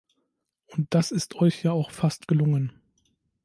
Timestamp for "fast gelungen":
1.91-2.73